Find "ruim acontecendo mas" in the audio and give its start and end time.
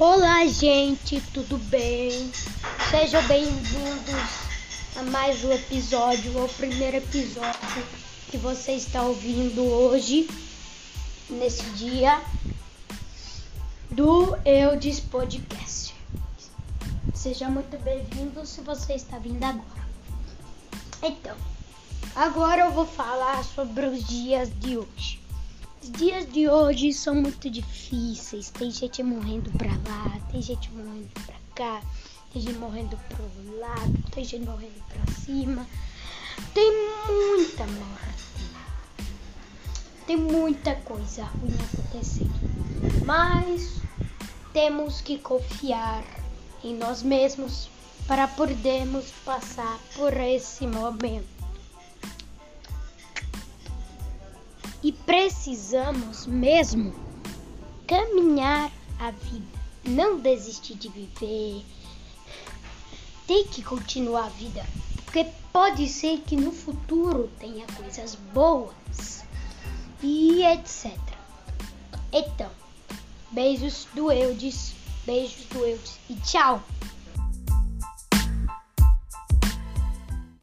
41.24-43.80